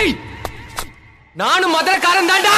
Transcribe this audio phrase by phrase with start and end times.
[0.00, 0.14] டேய்
[1.32, 2.54] நானும் மதுரக்காரன் தான்டா!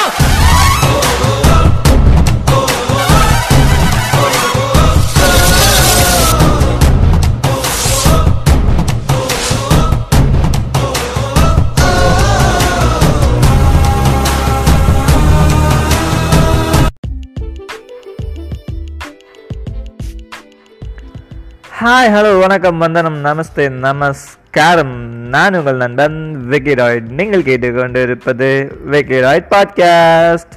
[21.79, 24.95] ஹாய் ஹலோ வணக்கம் வந்தனம் நமஸ்தே நமஸ்காரம்.
[25.35, 26.17] நான் உங்கள் நண்பன்
[26.51, 27.09] விக்கிராய்ட்.
[27.11, 28.49] நீங்கள் கேட்டுக்கொண்டிருப்பது
[28.91, 30.55] விக்கிராய்ட் பாட்காஸ்ட்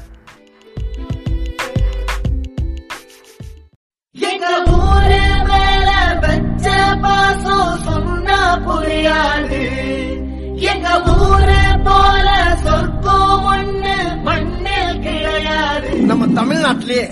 [10.71, 12.27] எங்க ஊரு போல
[12.63, 15.89] சொர்க்கம் ஒண்ணு மண்ணில் கிடையாது.
[16.09, 17.05] நம்ம தமிழ்நாட்டிலேயே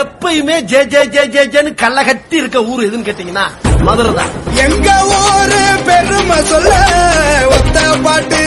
[0.00, 3.46] எப்பயுமே ஜே ஜே ஜே ஜே ஜேன்னு கள்ள கட்டி இருக்க ஊர் எதுன்னு கேட்டீங்கன்னா
[3.86, 4.32] மதுரை தான்
[4.64, 6.72] எங்க ஊரு பெருமை சொல்ல
[7.50, 8.40] ஒத்த பாட்டு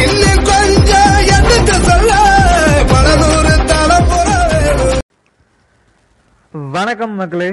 [0.00, 2.10] இன்னும் கொஞ்சம் எதுக்கு சொல்ல
[3.70, 4.30] தலைப்புற
[6.72, 7.50] வணக்கம் மக்களே.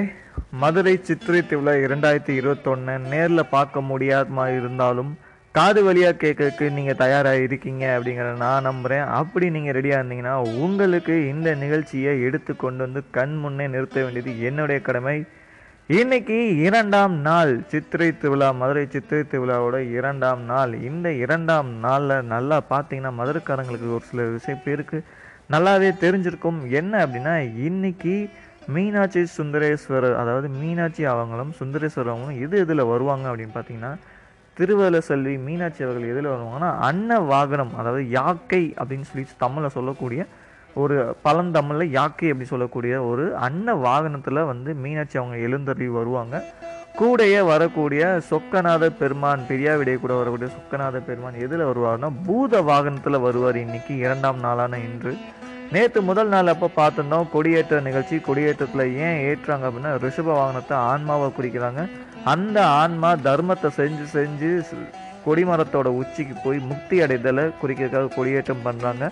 [0.54, 5.12] மதுரை சித்திரை திருவிழா இரண்டாயிரத்தி இருபத்தொன்னு நேரில் பார்க்க முடியாதமா இருந்தாலும்
[5.56, 11.48] காது வழியாக கேட்கறதுக்கு நீங்கள் தயாராக இருக்கீங்க அப்படிங்கிறத நான் நம்புகிறேன் அப்படி நீங்கள் ரெடியாக இருந்தீங்கன்னா உங்களுக்கு இந்த
[11.62, 15.16] நிகழ்ச்சியை எடுத்து கொண்டு வந்து கண் முன்னே நிறுத்த வேண்டியது என்னுடைய கடமை.
[15.98, 20.72] இன்னைக்கு இரண்டாம் நாள் சித்திரை திருவிழா மதுரை சித்திரை திருவிழாவோட இரண்டாம் நாள்.
[20.90, 25.00] இந்த இரண்டாம் நாளில் நல்லா பார்த்தீங்கன்னா மதுரைக்காரங்களுக்கு ஒரு சில விஷயம் பேருக்கு
[25.54, 26.62] நல்லாவே தெரிஞ்சிருக்கும்.
[26.80, 27.34] என்ன அப்படின்னா
[27.68, 28.14] இன்னைக்கு
[28.74, 33.92] மீனாட்சி சுந்தரேஸ்வரர் அதாவது மீனாட்சி அவங்களும் சுந்தரேஸ்வரர் அவங்களும் எது இதில் வருவாங்க அப்படின்னு பார்த்தீங்கன்னா
[34.56, 40.22] திருவள்ள செல்வி மீனாட்சி அவர்கள் எதில் வருவாங்கன்னா அன்ன வாகனம் அதாவது யாக்கை அப்படின்னு சொல்லி தமிழில் சொல்லக்கூடிய
[40.74, 46.36] ஒரு பழந்தமிழில் யாக்கை அப்படி சொல்லக்கூடிய ஒரு அன்ன வாகனத்தில் வந்து மீனாட்சி அவங்க எழுந்தறி வருவாங்க.
[46.98, 53.96] கூடையே வரக்கூடிய சொக்கநாத பெருமான் பெரியாவிடைய கூட வரக்கூடிய சொக்கநாத பெருமான் எதில் வருவார்னா பூத வாகனத்தில் வருவார் இன்னைக்கு
[53.96, 55.12] இரண்டாம் நாளான இன்று.
[55.74, 61.82] நேற்று முதல் நாள் அப்போ பார்த்துருந்தோம் கொடியேற்ற நிகழ்ச்சி கொடியேற்றத்தில் ஏன் ஏற்றுறாங்க அப்படின்னா ரிஷப வாகனத்தை ஆன்மாவை குறிக்கிறாங்க.
[62.32, 64.50] அந்த ஆன்மா தர்மத்தை செஞ்சு செஞ்சு
[65.26, 69.06] கொடிமரத்தோட உச்சிக்கு போய் முக்தி அடைதலை குறிக்கிறதுக்காக கொடியேற்றம் பண்ணுறாங்க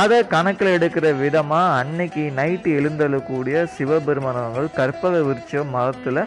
[0.00, 6.22] அதை கணக்கில் எடுக்கிற விதமாக அன்னைக்கு நைட்டு எழுந்தள்ளக்கூடிய சிவபெருமானவர்கள் கற்பக விருட்சம் மரத்தில்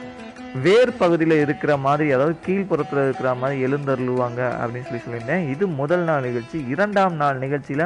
[0.65, 5.43] வேர் பகுதியில் இருக்கிற மாதிரி அதாவது கீழ்ப்புறத்தில் இருக்கிற மாதிரி எழுந்தருளுவாங்க அப்படின்னு சொல்லி சொல்லியிருந்தேன்.
[5.53, 6.57] இது முதல் நாள் நிகழ்ச்சி.
[6.73, 7.83] இரண்டாம் நாள் நிகழ்ச்சியில்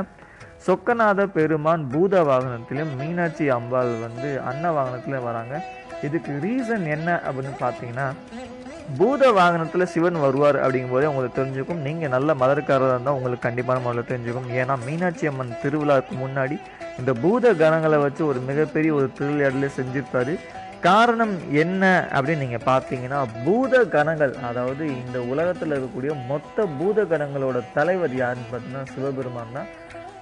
[0.65, 5.55] சொக்கநாத பெருமான் பூத வாகனத்திலும் மீனாட்சி அம்பாள் வந்து அன்ன வாகனத்திலும் வராங்க.
[6.07, 8.07] இதுக்கு ரீசன் என்ன அப்படின்னு பார்த்தீங்கன்னா
[8.99, 11.83] பூத வாகனத்தில் சிவன் வருவார் அப்படிங்கும்போதே உங்களுக்கு தெரிஞ்சுக்கும்.
[11.87, 14.49] நீங்கள் நல்ல மதர்க்காரராக இருந்தால் உங்களுக்கு கண்டிப்பான முறையில் தெரிஞ்சுக்கும்.
[14.61, 16.57] ஏன்னா மீனாட்சி அம்மன் திருவிழாவுக்கு முன்னாடி
[17.01, 20.33] இந்த பூத கணங்களை வச்சு ஒரு மிகப்பெரிய ஒரு திருவிளையாடலே செஞ்சிருப்பார்.
[20.87, 21.83] காரணம் என்ன
[22.15, 28.85] அப்படின்னு நீங்கள் பார்த்தீங்கன்னா பூத கணங்கள் அதாவது இந்த உலகத்தில் இருக்கக்கூடிய மொத்த பூத கணங்களோட தலைவர் யாருன்னு பார்த்தீங்கன்னா
[28.95, 29.69] சிவபெருமான் தான்.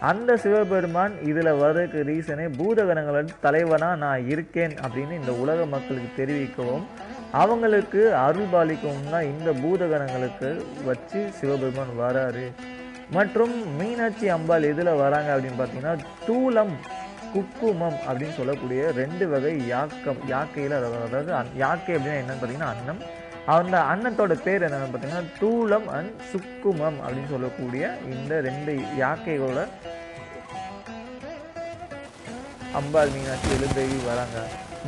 [0.02, 6.86] அந்த சிவபெருமான் இதில் வர்றதுக்கு ரீசனே பூதகணங்களோட தலைவனாக நான் இருக்கேன் அப்படின்னு இந்த உலக மக்களுக்கு தெரிவிக்கவும்
[7.34, 10.50] அவங்களுக்கு அருள் பாலிக்கவும் தான் இந்த பூதகணங்களுக்கு
[10.86, 12.46] வச்சு சிவபெருமான் வராரு.
[13.12, 15.96] மற்றும் மீனாட்சி அம்பாள் எதில் வராங்க அப்படின்னு பார்த்தீங்கன்னா
[16.26, 16.74] தூலம்
[17.34, 23.02] குக்குமம் அப்படின்னு சொல்லக்கூடிய ரெண்டு வகை யாக்கம் யாக்கையில் அதாவது யாக்கை அப்படின்னா என்னன்னு பார்த்தீங்கன்னா அன்னம்
[23.54, 28.74] அந்த அன்னத்தோட பேர் என்னன்னு பார்த்தீங்கன்னா தூளம் அண்ட் சுக்குமம் அப்படின்னு சொல்லக்கூடிய இந்த ரெண்டு
[29.04, 29.62] யாக்கைகளோட
[32.80, 34.38] அம்பாள் மீனாட்சி எழுந்தேவி வராங்க.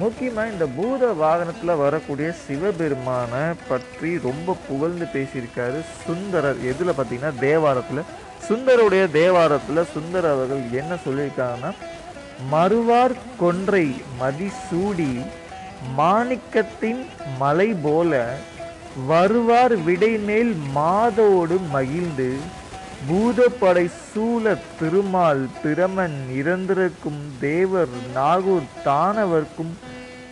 [0.01, 3.41] முக்கியமாக இந்த பூத வாகனத்தில் வரக்கூடிய சிவபெருமானை
[3.71, 6.61] பற்றி ரொம்ப புகழ்ந்து பேசியிருக்காரு சுந்தரர்.
[6.71, 8.07] எதில் பார்த்தீங்கன்னா தேவாரத்தில்.
[8.47, 11.71] சுந்தருடைய தேவாரத்தில் சுந்தர் அவர்கள் என்ன சொல்லியிருக்காங்கன்னா
[12.53, 13.85] மறுவார் கொன்றை
[14.21, 15.11] மதிசூடி
[15.99, 17.03] மாணிக்கத்தின்
[17.41, 18.11] மலை போல
[19.07, 22.37] வருவார் விடைமேல் மாதோடு மகிழ்ந்து
[23.07, 29.73] பூதப்படை சூழ திருமால் பிரமன் இறந்திருக்கும் தேவர் நாகூர் தானவர்க்கும்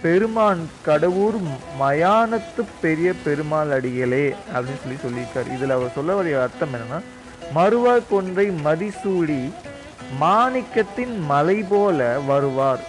[0.02, 1.40] பெருமான் கடவுர்
[1.80, 5.56] மயானத்து பெரிய பெருமாள் அடிகளே அப்படின்னு சொல்லி சொல்லியிருக்கார்.
[5.56, 7.00] இதில் அவர் சொல்ல வரைய அர்த்தம் என்னன்னா
[7.56, 9.42] மறுவார் கொன்றை மதிசூடி
[10.20, 12.84] மாணிக்கத்தின் மலை போல வருவார்.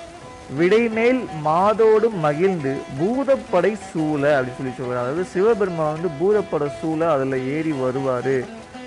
[0.59, 7.73] விடைமேல் மாதோடு மகிழ்ந்து பூதப்படை சூழ அப்படின்னு சொல்லி சொல்கிறார் அதாவது சிவபெருமான் வந்து பூதப்படை சூழ அதில் ஏறி
[7.83, 8.37] வருவார்.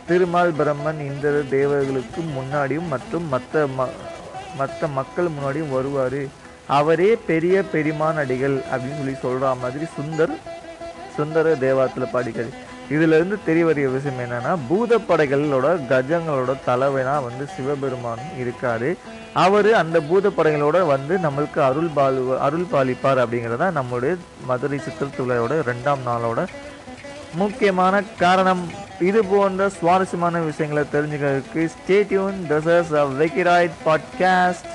[0.10, 3.88] திருமால் பிரம்மன் இந்திர தேவர்களுக்கு முன்னாடியும் மற்றும் மற்ற ம
[4.60, 6.22] மற்ற மக்கள் முன்னாடியும் வருவார்.
[6.80, 10.36] அவரே பெரிய பெருமான் அடிகள் அப்படின்னு சொல்லி சொல்கிற மாதிரி சுந்தர்
[11.16, 12.54] சுந்தர தேவாரத்தில் பாடிக்கிறது
[12.90, 18.90] இதுல இருந்து தெரிய வரிய விஷயம் என்னன்னா பூதப்படைகளோட கஜங்களோட தலைவனா வந்து சிவபெருமான் இருக்காரு.
[19.34, 24.16] அவரு அந்த பூதப்படைகளோட வந்து நம்மளுக்கு அருள் பாலு அருள் பாலிப்பார் அப்படிங்கிறதா நம்மளுடைய
[24.46, 26.46] மதுரை சித்திரத்துளையோட ரெண்டாம் நாளோட
[27.34, 28.64] முக்கியமான காரணம்.
[29.00, 34.70] இது போன்ற சுவாரஸ்யமான விஷயங்களை தெரிஞ்சுக்கிறதுக்கு stay tuned this is a வெக்கிராய்ட் podcast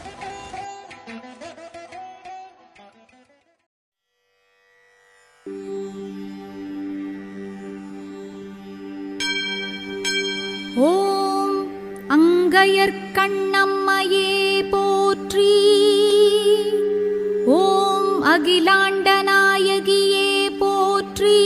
[10.76, 11.66] Om
[12.08, 15.52] அங்கையர்கண்ணம்மையே போற்றி.
[17.46, 21.40] ஓம் அகிலாண்ட நாயகியே போற்றி.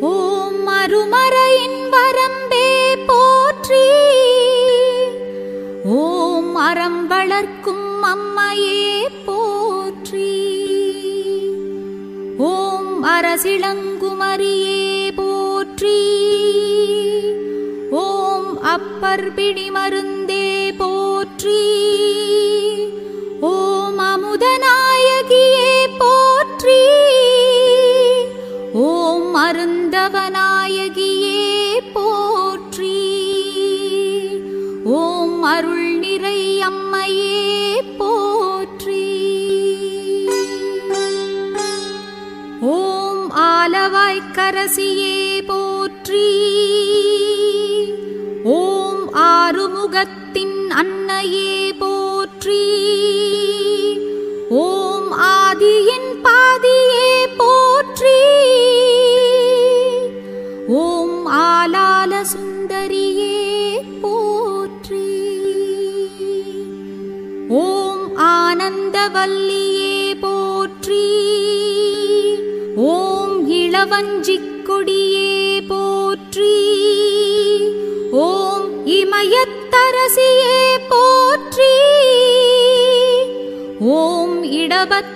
[0.00, 3.86] ஓம் அருமறையின் வரம்பே போற்றி.
[5.84, 10.32] ஓம் அறம் வளர்க்கும் அம்மையே போற்றி.
[12.38, 16.33] ஓம் அரசிளங்குமரியே போற்றி.
[18.74, 21.62] அப்பர்பிணி மருந்தே போற்றி.
[23.40, 26.84] ஓம் அமுதநாயகியே போற்றி.
[28.72, 30.20] ஓம் மருந்தவநாயகியே
[31.92, 33.00] போற்றி.
[34.84, 39.06] ஓம் அருள் நிறை அம்மையே போற்றி.
[42.60, 45.23] ஓம் ஆலவாய்க்கரசியே
[49.44, 52.62] ஆறுமுகத்தின் அன்னையே போற்றி.
[84.84, 85.13] ஓம்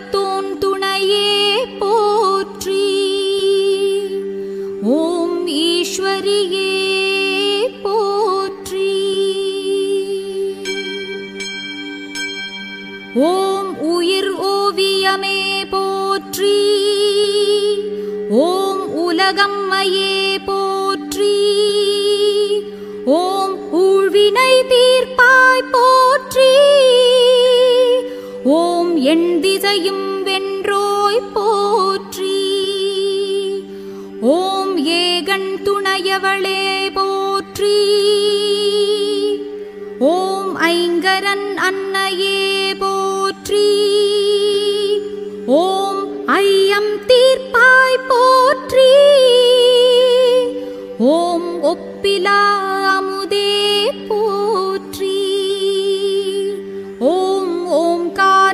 [29.10, 32.38] என் திசையும் வென்றோய் போற்றி.
[34.20, 37.78] ஓம் ஏகன் துணையவளே போற்றி.
[39.98, 42.57] ஓம் ஐங்கரன் அன்னையே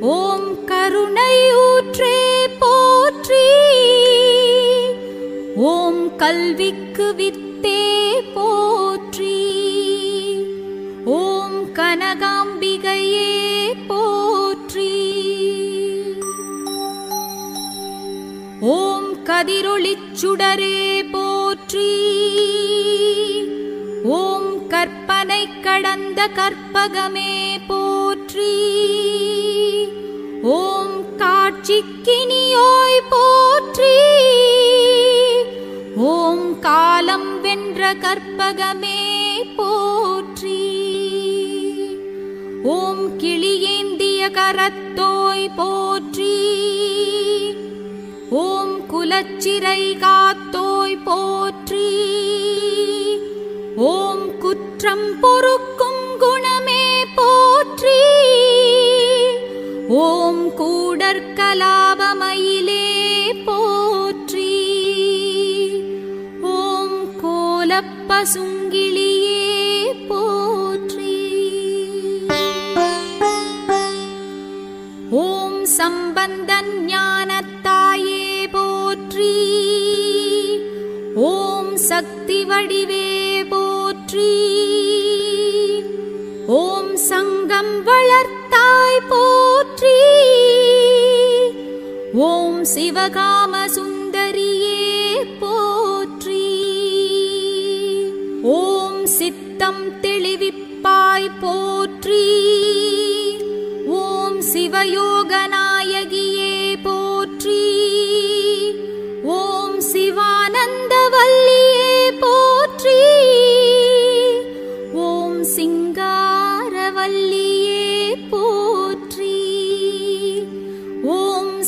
[0.00, 3.46] ஓம் கருணை ஊற்றே போற்றி.
[5.54, 9.38] ஓம் கல்விக்கு வித்தே போற்றி.
[11.04, 13.32] ஓம் கனகாம்பிகையே
[13.86, 14.94] போற்றி.
[18.60, 21.92] ஓம் கதிரொளிச்சுடரே போற்றி.
[24.04, 24.45] ஓம்
[25.26, 28.52] கற்பனை கடந்த கற்பகமே போற்றி.
[30.42, 33.96] ஓம் காட்சிக்கினியோய் போற்றி.
[35.96, 39.02] ஓம் காலம் வென்ற கற்பகமே
[39.56, 40.62] போற்றி.
[42.62, 46.38] ஓம் கிளியேந்திய கரத்தோய் போற்றி.
[48.30, 51.88] ஓம் குலச்சிறை காத்தோய் போற்றி.
[53.76, 54.35] ஓம்
[54.78, 58.02] குற்றம் பொறுக்கும் குணமே போற்றி.
[59.88, 61.24] ஓம் கூடற்கலாபமயிலே
[63.44, 64.54] போற்றி.
[66.40, 68.04] ஓம் கோலப்பசுங்கிளியே
[70.08, 71.18] போற்றி.
[75.10, 79.34] ஓம் சம்பந்தன் ஞானத்தாயே போற்றி.
[81.14, 83.25] ஓம் சக்தி வடிவே
[87.16, 89.98] சங்கம் வளர்த்தாய் போற்றி.
[92.12, 95.75] ஓம் சிவகாம சுந்தரியே போ.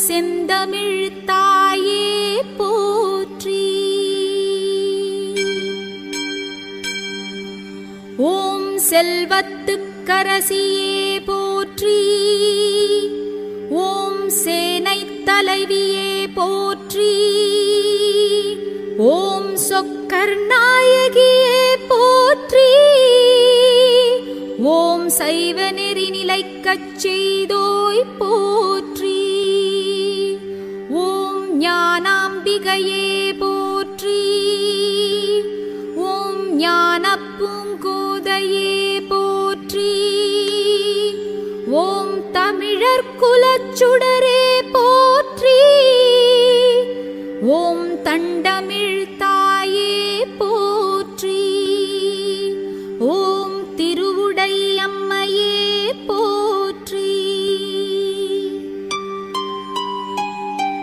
[0.08, 3.76] செந்தமிழ் தாயே போற்றி.
[8.16, 12.00] ஓம் செல்வத்துக்கரசியே போற்றி.
[13.70, 17.14] ஓம் சேனை தலைவியே போற்றி.
[18.96, 22.70] ஓம் சொக்கர் நாயகியே போற்றி.
[24.58, 28.17] ஓம் சைவ நெறி நிலைக்கச் செய்தோய்
[32.58, 34.20] ஞானாம்பிகையே போற்றி.
[36.06, 37.04] ஓம் ஞான
[37.38, 38.72] பூங்கோதையே
[39.08, 39.92] போற்றி.
[41.82, 44.37] ஓம் தமிழர் குலச்சுடரே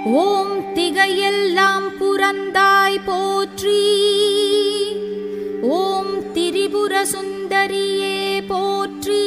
[0.05, 3.81] ஓம் திகையெல்லாம் புறந்தாய் போற்றி.
[5.62, 9.25] ஓம் திரிபுர சுந்தரியே போற்றி.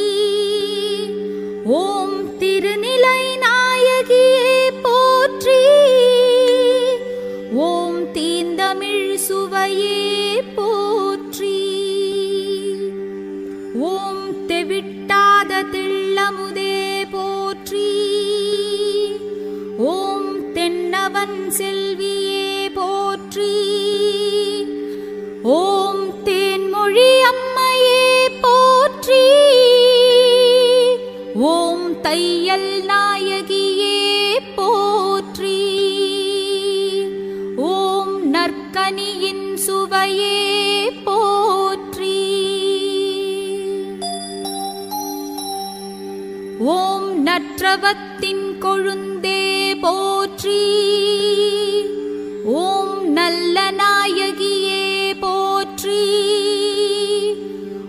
[1.65, 2.18] ஓம்
[21.38, 21.50] தென்னவன்
[53.29, 56.09] நல்ல நாயகியே போற்றி.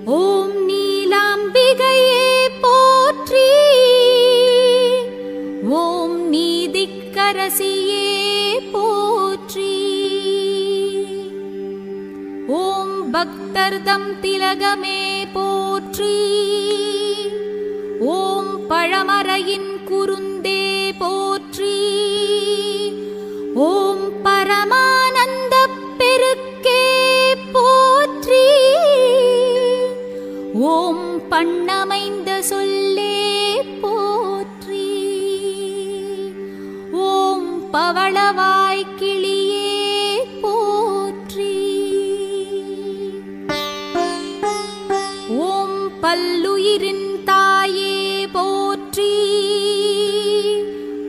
[0.05, 3.51] ஓம் நீலாம்பிகையே போற்றி.
[5.69, 8.08] ஓம் நீதிக்கரசியே
[8.72, 9.77] போற்றி.
[12.48, 16.19] ஓம் பக்தர்தம் திலகமே போற்றி.
[18.00, 21.38] ஓம் பழமறையின் குருந்தே போற்றி.
[31.30, 34.88] பண்ணமைந்த சொல்லே போற்றி.
[36.92, 41.58] ஓம் பவளவாய் கிளியே போற்றி.
[45.30, 49.14] ஓம் பல்லுயிரின் தாயே போற்றி.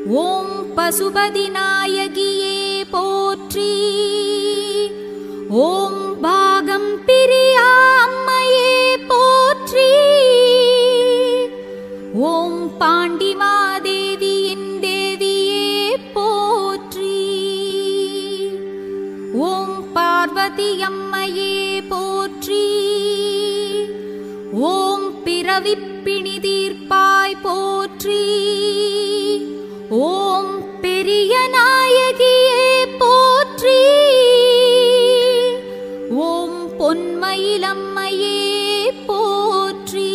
[0.07, 1.80] ஓம் பசுபதினா
[25.61, 28.21] பிறவிப்பிணி தீர்ப்பாய் போற்றி.
[29.89, 32.63] ஓம் பெரிய நாயகியே
[33.03, 33.81] போற்றி.
[36.27, 38.41] ஓம் பொன்மயிலம்மையே
[39.07, 40.13] போற்றி.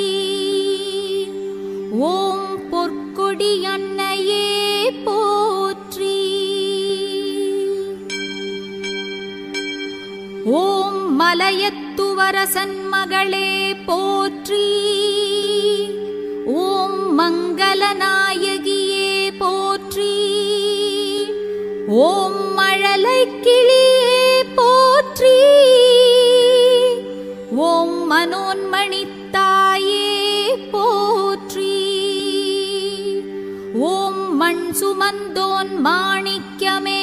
[2.10, 4.48] ஓம் பொற்கொடி அன்னையே
[5.04, 6.18] போற்றி.
[10.64, 13.52] ஓம் மலையத்துவரசன் மகளே
[13.86, 14.66] போற்றி.
[17.76, 20.14] மங்களநாயகியே போற்றி.
[21.88, 25.40] ஓம் மழலை கிளியே போற்றி.
[27.66, 30.08] ஓம் மனோன்மணி தாயே
[30.72, 31.76] போற்றி.
[33.92, 36.95] ஓம் மண் சுமந்தோன் மாணிக்கமே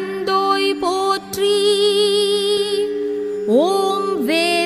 [0.00, 1.54] தந்தோய் போற்றி.
[3.46, 4.59] ஓம் வே